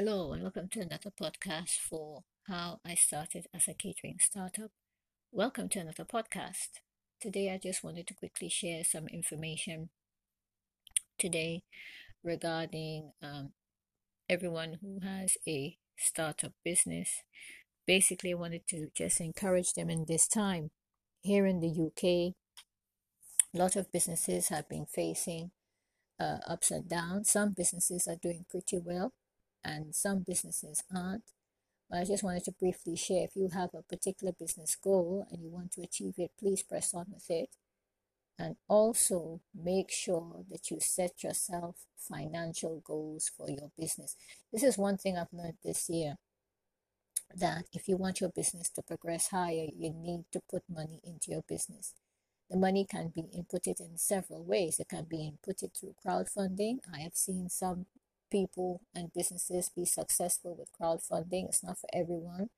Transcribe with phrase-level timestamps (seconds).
[0.00, 4.70] Hello, and welcome to another podcast for how I started as a catering startup.
[5.32, 6.68] Welcome to another podcast.
[7.20, 9.88] Today, I just wanted to quickly share some information
[11.18, 11.64] today
[12.22, 13.54] regarding um,
[14.28, 17.24] everyone who has a startup business.
[17.84, 20.70] Basically, I wanted to just encourage them in this time.
[21.22, 22.36] Here in the UK,
[23.52, 25.50] a lot of businesses have been facing
[26.20, 27.32] uh, ups and downs.
[27.32, 29.12] Some businesses are doing pretty well
[29.68, 31.24] and some businesses aren't.
[31.90, 35.42] But I just wanted to briefly share if you have a particular business goal and
[35.42, 37.50] you want to achieve it, please press on with it.
[38.38, 44.16] And also make sure that you set yourself financial goals for your business.
[44.52, 46.16] This is one thing I've learned this year
[47.34, 51.32] that if you want your business to progress higher, you need to put money into
[51.32, 51.94] your business.
[52.48, 54.78] The money can be inputted in several ways.
[54.78, 56.78] It can be inputted through crowdfunding.
[56.94, 57.86] I have seen some
[58.30, 61.48] people and businesses be successful with crowdfunding.
[61.48, 62.50] It's not for everyone.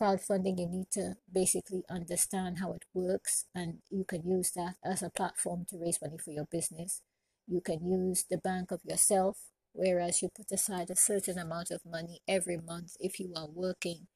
[0.00, 5.02] Crowdfunding, you need to basically understand how it works, and you can use that as
[5.02, 7.02] a platform to raise money for your business.
[7.46, 9.38] You can use the bank of yourself,
[9.72, 14.06] whereas you put aside a certain amount of money every month if you are working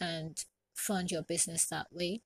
[0.00, 2.22] and fund your business that way.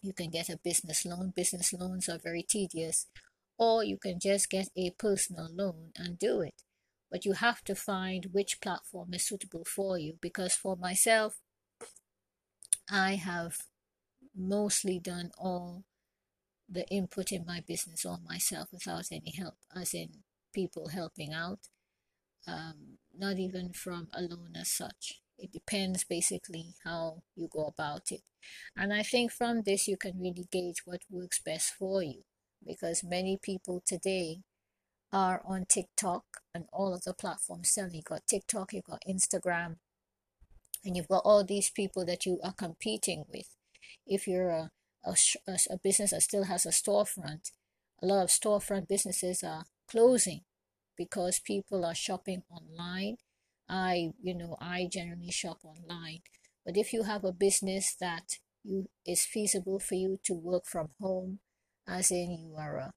[0.00, 1.32] You can get a business loan.
[1.36, 3.06] Business loans are very tedious,
[3.58, 6.62] or you can just get a personal loan and do it
[7.12, 11.38] but you have to find which platform is suitable for you because for myself
[12.90, 13.58] i have
[14.34, 15.84] mostly done all
[16.68, 20.08] the input in my business all myself without any help as in
[20.52, 21.68] people helping out
[22.46, 25.20] um, not even from a loan as such.
[25.38, 28.22] It depends basically how you go about it.
[28.76, 32.24] And i think from this you can really gauge what works best for you
[32.66, 34.40] because many people today
[35.12, 36.24] are on TikTok
[36.54, 37.94] and all of the platforms selling.
[37.94, 39.76] You've got TikTok, you've got Instagram,
[40.84, 43.54] and you've got all these people that you are competing with.
[44.06, 44.70] If you're a,
[45.04, 45.14] a,
[45.70, 47.50] a business that still has a storefront,
[48.02, 50.40] a lot of storefront businesses are closing
[50.96, 53.16] because people are shopping online.
[53.68, 56.20] I, you know, I generally shop online.
[56.64, 60.90] But if you have a business that you is feasible for you to work from
[61.00, 61.40] home,
[61.86, 62.92] as in you are a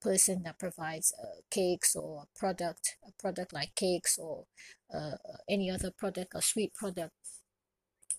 [0.00, 4.46] person that provides uh, cakes or a product, a product like cakes or
[4.94, 5.16] uh,
[5.48, 7.12] any other product or sweet product,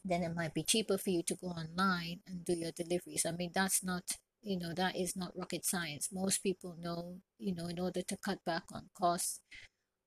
[0.03, 3.25] then it might be cheaper for you to go online and do your deliveries.
[3.25, 4.03] I mean, that's not,
[4.41, 6.09] you know, that is not rocket science.
[6.12, 9.40] Most people know, you know, in order to cut back on costs,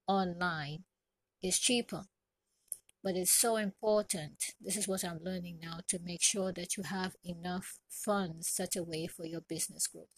[0.07, 0.85] online
[1.43, 2.05] is cheaper.
[3.03, 4.53] But it's so important.
[4.61, 8.77] This is what I'm learning now to make sure that you have enough funds set
[8.77, 10.09] away for your business growth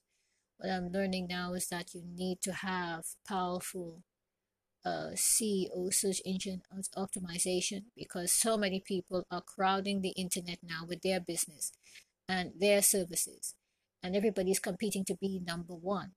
[0.58, 4.02] what I'm learning now is that you need to have powerful
[4.84, 6.62] uh, SEO search engine
[6.96, 11.72] optimization because so many people are crowding the internet now with their business
[12.28, 13.54] and their services,
[14.02, 16.12] and everybody's competing to be number one.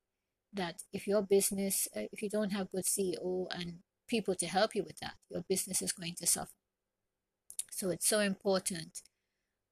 [0.54, 3.76] That if your business, uh, if you don't have good SEO and
[4.10, 6.52] people to help you with that, your business is going to suffer.
[7.72, 9.02] So it's so important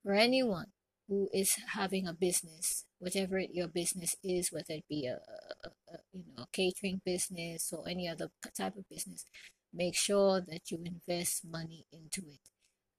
[0.02, 0.68] for anyone
[1.10, 5.16] who is having a business, whatever your business is, whether it be a,
[5.66, 9.26] a, a, you know a catering business or any other type of business,
[9.74, 12.40] make sure that you invest money into it.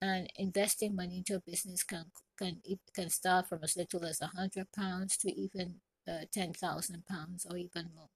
[0.01, 2.05] And investing money into a business can
[2.37, 2.61] can
[2.93, 5.75] can start from as little as a hundred pounds to even
[6.07, 8.09] uh, ten thousand pounds or even more.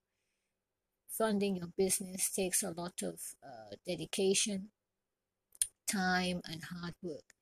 [1.09, 4.71] Funding your business takes a lot of uh, dedication,
[5.87, 7.34] time, and hard work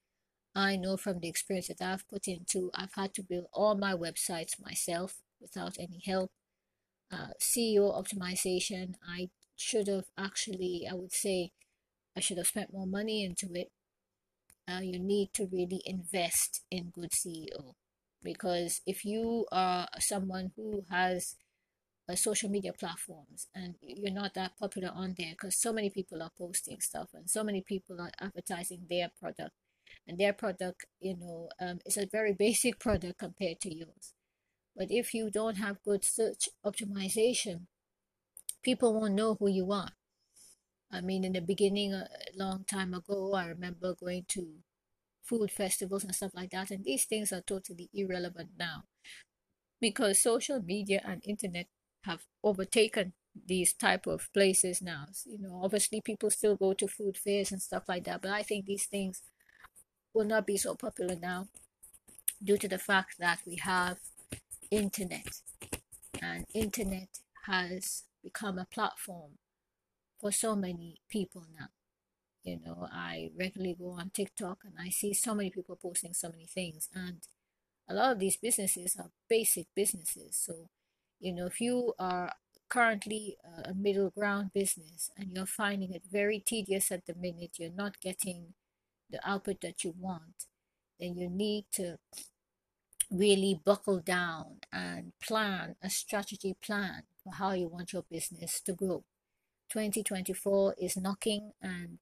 [0.56, 3.94] I know from the experience that I've put into, I've had to build all my
[3.94, 6.32] websites myself without any help.
[7.12, 11.52] Uh, SEO optimization, I should have actually, I would say,
[12.16, 13.72] I should have spent more money into it.
[14.68, 17.74] Uh, you need to really invest in good SEO
[18.24, 21.36] because if you are someone who has
[22.08, 26.22] uh, social media platforms and you're not that popular on there because so many people
[26.22, 29.52] are posting stuff and so many people are advertising their product
[30.08, 34.14] and their product, you know, um, is a very basic product compared to yours.
[34.76, 37.68] But if you don't have good search optimization,
[38.64, 39.92] people won't know who you are.
[40.92, 44.60] I mean, in the beginning, a long time ago, I remember going to
[45.24, 48.84] food festivals and stuff like that, and these things are totally irrelevant now
[49.80, 51.68] because social media and internet
[52.04, 53.14] have overtaken
[53.46, 55.06] these type of places now.
[55.26, 58.44] You know, obviously people still go to food fairs and stuff like that, but I
[58.44, 59.22] think these things
[60.14, 61.48] will not be so popular now
[62.44, 63.98] due to the fact that we have
[64.72, 65.42] internet
[66.22, 69.32] and internet has become a platform
[70.20, 71.68] for so many people now
[72.44, 76.30] You know, I regularly go on TikTok and I see so many people posting so
[76.30, 76.90] many things.
[76.94, 77.20] And
[77.90, 80.38] a lot of these businesses are basic businesses.
[80.38, 80.70] So,
[81.20, 82.34] you know, if you are
[82.70, 87.72] currently a middle ground business and you're finding it very tedious at the minute, you're
[87.84, 88.54] not getting
[89.14, 90.48] the output that you want,
[91.00, 91.98] then you need to
[93.12, 98.74] really buckle down and plan a strategy plan for how you want your business to
[98.74, 99.04] grow.
[99.70, 102.00] 2024 is knocking, and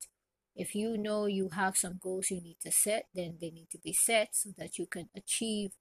[0.55, 3.77] if you know you have some goals you need to set, then they need to
[3.77, 5.71] be set so that you can achieve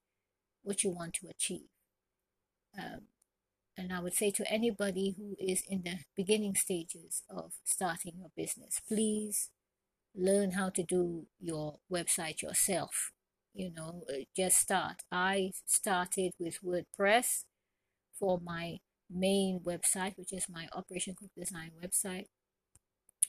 [0.62, 1.68] what you want to achieve.
[2.78, 3.02] Um,
[3.76, 8.30] and I would say to anybody who is in the beginning stages of starting your
[8.36, 9.50] business, please
[10.14, 13.12] learn how to do your website yourself.
[13.54, 15.02] You know, uh, just start.
[15.10, 17.44] I started with WordPress
[18.18, 18.78] for my
[19.10, 22.26] main website, which is my Operation Cook Design website.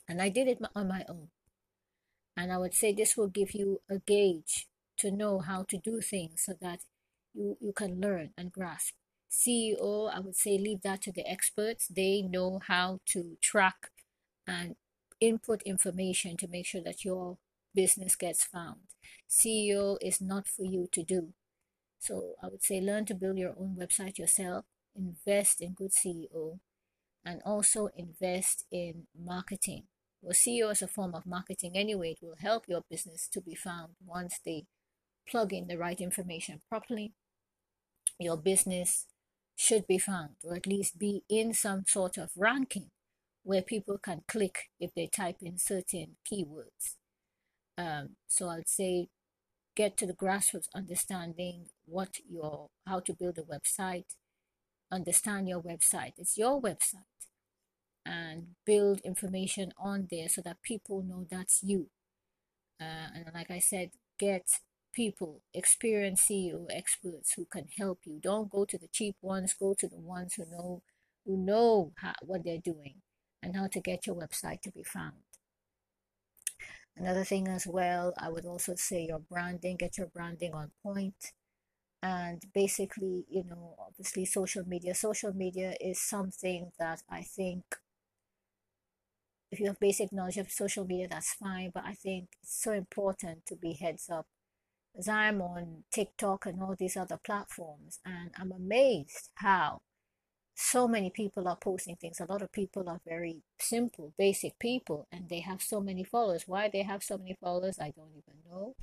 [0.08, 1.28] And I did it on my own.
[2.36, 4.68] And I would say this will give you a gauge
[4.98, 6.80] to know how to do things so that
[7.34, 8.94] you, you can learn and grasp.
[9.30, 11.88] SEO, I would say leave that to the experts.
[11.88, 13.90] They know how to track
[14.46, 14.76] and
[15.22, 17.38] input information to make sure that your
[17.74, 18.80] business gets found.
[19.30, 21.32] SEO is not for you to do.
[22.00, 24.64] So I would say learn to build your own website yourself,
[24.96, 26.58] invest in good SEO,
[27.24, 29.84] and also invest in marketing.
[30.20, 32.10] Well, SEO is a form of marketing anyway.
[32.12, 34.66] It will help your business to be found once they
[35.28, 37.12] plug in the right information properly.
[38.18, 39.06] Your business
[39.54, 42.90] should be found, or at least be in some sort of ranking
[43.44, 46.96] where people can click if they type in certain keywords.
[47.76, 49.08] Um, so I'd say
[49.74, 54.14] get to the grassroots understanding what your how to build a website,
[54.90, 56.12] understand your website.
[56.18, 57.26] It's your website,
[58.04, 61.88] and build information on there so that people know that's you.
[62.80, 64.46] Uh, and like I said, get
[64.92, 68.20] people, experienced SEO experts who can help you.
[68.20, 69.54] Don't go to the cheap ones.
[69.58, 70.82] Go to the ones who know
[71.24, 72.96] who know how, what they're doing
[73.42, 75.16] and how to get your website to be found.
[76.96, 81.32] Another thing as well, I would also say your branding, get your branding on point.
[82.02, 84.94] And basically, you know, obviously social media.
[84.94, 87.64] Social media is something that I think
[89.50, 91.70] if you have basic knowledge of social media, that's fine.
[91.72, 94.26] But I think it's so important to be heads up
[94.98, 99.80] as I'm on TikTok and all these other platforms, and I'm amazed how
[100.54, 102.20] so many people are posting things.
[102.20, 106.44] A lot of people are very simple, basic people, and they have so many followers.
[106.46, 108.74] Why they have so many followers, I don't even know.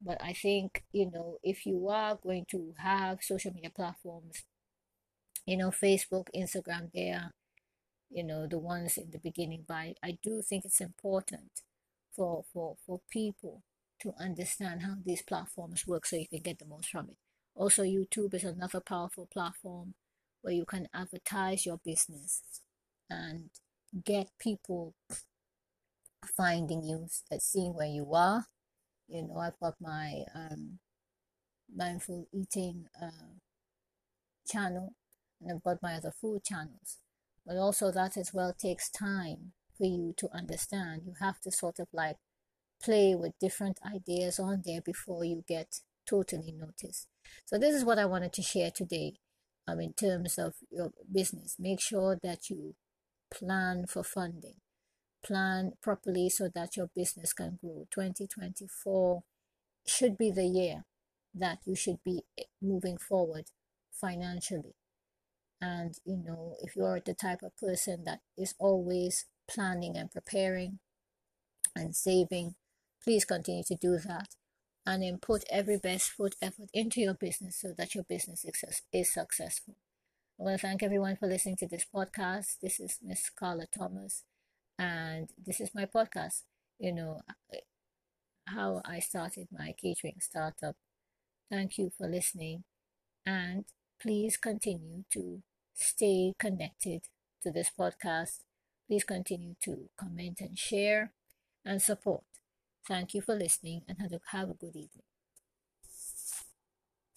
[0.00, 4.44] But I think, you know, if you are going to have social media platforms,
[5.46, 7.32] you know, Facebook, Instagram, they are,
[8.10, 9.64] you know, the ones in the beginning.
[9.66, 11.62] But I, I do think it's important
[12.14, 13.62] for, for, for people
[14.00, 17.16] to understand how these platforms work so you can get the most from it.
[17.54, 19.94] Also, YouTube is another powerful platform
[20.44, 22.42] where you can advertise your business
[23.08, 23.48] and
[24.04, 24.94] get people
[26.36, 27.08] finding you,
[27.38, 28.44] seeing where you are.
[29.08, 30.80] You know, I've got my um,
[31.74, 33.38] mindful eating uh,
[34.46, 34.92] channel
[35.40, 36.98] and I've got my other food channels.
[37.46, 41.02] But also, that as well takes time for you to understand.
[41.06, 42.16] You have to sort of like
[42.82, 47.08] play with different ideas on there before you get totally noticed.
[47.46, 49.14] So, this is what I wanted to share today
[49.66, 51.56] um, in terms of your business.
[51.58, 52.74] Make sure that you
[53.32, 54.56] plan for funding,
[55.24, 57.86] plan properly so that your business can grow.
[57.90, 59.22] 2024
[59.86, 60.84] should be the year
[61.34, 63.46] that you should be eh, moving forward
[63.92, 64.74] financially.
[65.60, 70.78] And you know, if you're the type of person that is always planning and preparing
[71.74, 72.54] and saving,
[73.02, 74.28] please continue to do that
[74.86, 78.44] and then put every best foot effort into your business so that your business
[78.92, 79.76] is successful.
[80.38, 82.56] I want to thank everyone for listening to this podcast.
[82.60, 84.24] This is Miss Carla Thomas,
[84.78, 86.42] and this is my podcast.
[86.78, 87.20] You know,
[88.46, 90.76] how I started my catering startup.
[91.50, 92.64] Thank you for listening,
[93.24, 93.64] and
[94.00, 95.42] please continue to
[95.74, 97.02] stay connected
[97.42, 98.40] to this podcast.
[98.88, 101.12] Please continue to comment and share
[101.64, 102.24] and support.
[102.86, 105.02] Thank you for listening and have a good evening.